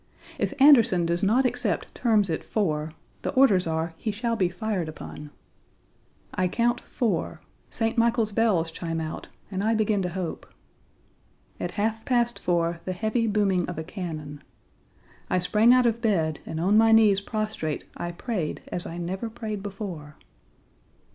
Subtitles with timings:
[0.39, 2.89] If Anderson does not accept terms at four,
[3.21, 5.29] the orders are, he shall be fired upon.
[6.33, 7.39] I count four,
[7.69, 7.99] St.
[7.99, 10.51] Michael's bells chime out and I begin to hope.
[11.59, 14.41] At half past four the heavy booming of a cannon.
[15.29, 19.29] I sprang out of bed, and on my knees prostrate I prayed as I never
[19.29, 20.15] prayed before.